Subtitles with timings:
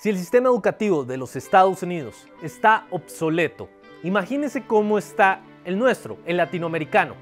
[0.00, 3.68] Si el sistema educativo de los Estados Unidos está obsoleto,
[4.04, 7.16] imagínese cómo está el nuestro, el latinoamericano.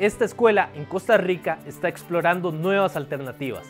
[0.00, 3.64] Esta escuela en Costa Rica está explorando nuevas alternativas.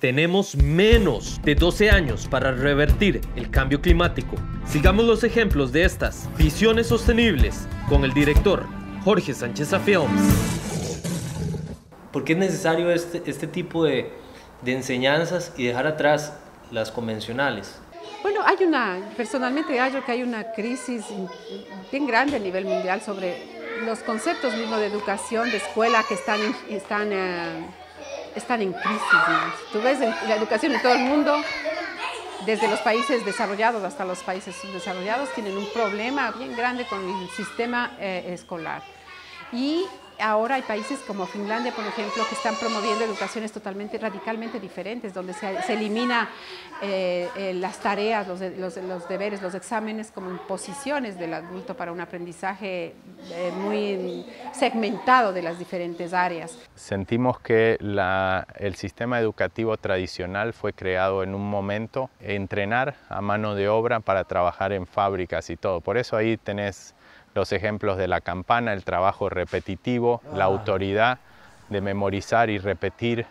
[0.00, 4.34] Tenemos menos de 12 años para revertir el cambio climático.
[4.66, 8.66] Sigamos los ejemplos de estas visiones sostenibles con el director
[9.04, 10.20] Jorge Sánchez Films.
[12.10, 14.10] ¿Por qué es necesario este, este tipo de,
[14.62, 16.36] de enseñanzas y dejar atrás
[16.72, 17.80] las convencionales?
[18.22, 21.04] Bueno, hay una, personalmente creo que hay una crisis
[21.90, 23.42] bien grande a nivel mundial sobre
[23.84, 27.66] los conceptos mismos de educación, de escuela que están, están eh,
[28.34, 29.00] están en crisis.
[29.72, 31.42] Tú ves la educación en todo el mundo,
[32.46, 37.28] desde los países desarrollados hasta los países subdesarrollados, tienen un problema bien grande con el
[37.30, 38.82] sistema eh, escolar.
[39.52, 39.84] Y
[40.20, 45.32] ahora hay países como Finlandia, por ejemplo, que están promoviendo educaciones totalmente, radicalmente diferentes, donde
[45.32, 46.28] se, se elimina
[46.82, 51.92] eh, eh, las tareas, los, los, los, deberes, los exámenes como imposiciones del adulto para
[51.92, 52.94] un aprendizaje
[53.30, 56.56] eh, muy segmentado de las diferentes áreas.
[56.74, 63.54] Sentimos que la, el sistema educativo tradicional fue creado en un momento, entrenar a mano
[63.54, 65.80] de obra para trabajar en fábricas y todo.
[65.80, 66.94] Por eso ahí tenés
[67.34, 71.18] los ejemplos de la campana, el trabajo repetitivo, la autoridad
[71.68, 73.26] de memorizar y repetir.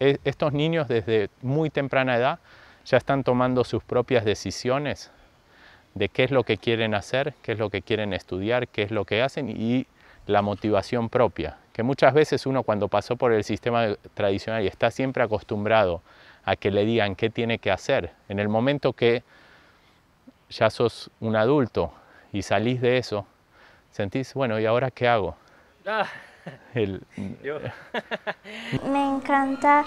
[0.00, 2.38] E, estos niños desde muy temprana edad
[2.84, 5.10] ya están tomando sus propias decisiones
[5.94, 8.90] de qué es lo que quieren hacer, qué es lo que quieren estudiar, qué es
[8.90, 9.86] lo que hacen y
[10.26, 14.90] la motivación propia, que muchas veces uno cuando pasó por el sistema tradicional y está
[14.90, 16.02] siempre acostumbrado
[16.44, 19.22] a que le digan qué tiene que hacer, en el momento que
[20.50, 21.92] ya sos un adulto
[22.32, 23.26] y salís de eso,
[23.96, 25.34] sentís, bueno, ¿y ahora qué hago?
[25.86, 26.06] Ah,
[26.74, 27.02] El,
[28.90, 29.84] me encanta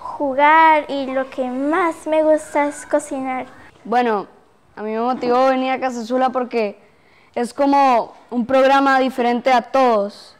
[0.00, 3.46] jugar y lo que más me gusta es cocinar.
[3.84, 4.26] Bueno,
[4.74, 6.76] a mí me motivó venir a Casa Sula porque
[7.36, 10.36] es como un programa diferente a todos,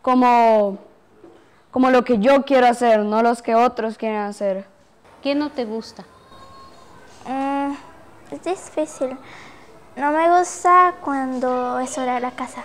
[0.00, 0.78] como,
[1.70, 4.64] como lo que yo quiero hacer, no los que otros quieren hacer.
[5.22, 6.04] ¿Qué no te gusta?
[7.28, 7.74] Mm,
[8.30, 9.18] es difícil.
[9.96, 12.64] No me gusta cuando es hora de la casa.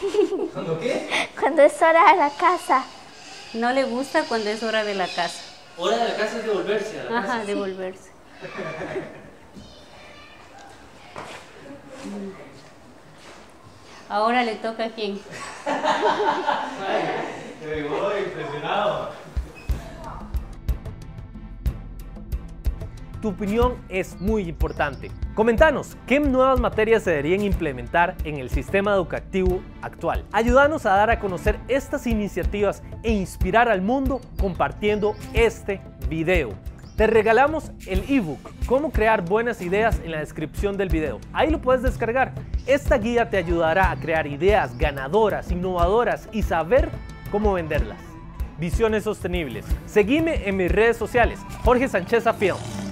[0.52, 1.28] ¿Cuándo qué?
[1.38, 2.84] Cuando es hora de la casa.
[3.54, 5.40] No le gusta cuando es hora de la casa.
[5.76, 7.44] Hora de la casa es devolverse a la Ajá, casa.
[7.44, 8.10] devolverse.
[14.08, 15.20] Ahora le toca a quién.
[17.64, 19.10] Me voy impresionado.
[23.20, 25.10] Tu opinión es muy importante.
[25.34, 30.24] Comentanos qué nuevas materias se deberían implementar en el sistema educativo actual.
[30.32, 36.50] Ayúdanos a dar a conocer estas iniciativas e inspirar al mundo compartiendo este video.
[36.96, 41.20] Te regalamos el ebook Cómo crear buenas ideas en la descripción del video.
[41.32, 42.34] Ahí lo puedes descargar.
[42.66, 46.90] Esta guía te ayudará a crear ideas ganadoras, innovadoras y saber
[47.30, 47.98] cómo venderlas.
[48.58, 49.64] Visiones sostenibles.
[49.86, 51.40] Seguime en mis redes sociales.
[51.64, 52.87] Jorge Sánchez Films.